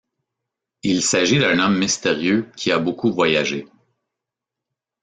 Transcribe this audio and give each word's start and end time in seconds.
Il 0.81 1.03
s'agit 1.03 1.37
d'un 1.37 1.59
homme 1.59 1.77
mystérieux 1.77 2.49
qui 2.57 2.71
a 2.71 2.79
beaucoup 2.79 3.13
voyagé. 3.13 3.67